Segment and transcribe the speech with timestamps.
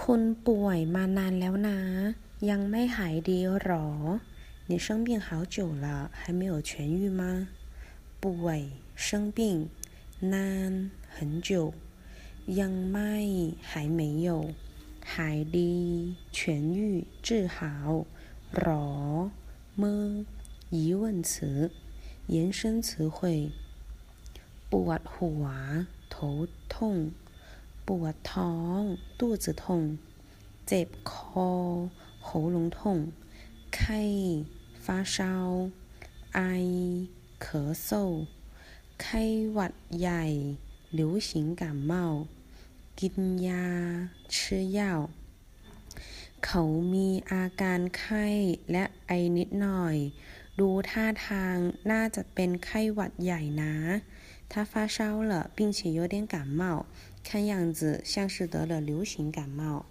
[0.00, 1.78] คุณป่วยมานานแล้วนะ
[2.50, 3.88] ยังไม่หายดีหรอ
[4.70, 7.22] 你生病好久了还没有痊愈吗
[8.22, 8.60] ป่วย
[9.04, 9.06] 生
[9.36, 9.38] 病
[10.32, 10.72] นาน
[11.14, 11.50] 很久
[12.60, 13.14] ยังไม่
[13.70, 14.28] 还没有
[15.12, 15.74] หายดี
[16.36, 16.38] 痊
[16.76, 16.80] 愈
[17.26, 17.58] 治好
[18.56, 18.88] หรอ
[19.78, 20.24] เมื่อ
[20.70, 21.70] 疑问词
[22.34, 23.18] 延伸词汇
[24.70, 25.44] ปวดหัว
[26.12, 26.74] 头痛
[27.19, 27.19] ป
[28.02, 28.80] วดท้อง
[29.18, 29.64] 肚子痛
[30.66, 31.12] เจ็บค
[31.48, 31.50] อ
[32.26, 32.78] 喉咙痛
[33.74, 34.02] ไข้
[34.84, 35.16] 发烧
[36.34, 36.40] ไอ
[37.44, 37.46] 咳
[37.86, 37.88] 嗽
[39.02, 40.24] ไข้หวัดใหญ่
[40.98, 41.92] 流行感冒
[42.98, 43.66] กินยา
[44.32, 44.36] 吃
[44.78, 44.80] 药
[46.44, 48.26] เขามีอาการไข้
[48.72, 49.96] และไอนิดหน่อย
[50.58, 51.56] ดูท่าทาง
[51.90, 53.74] น่าจะเป็นไข้หวัดใหญ่นะ
[54.48, 56.86] 他发烧了并且有点感冒
[57.23, 59.85] 看样子像是得了流行感冒。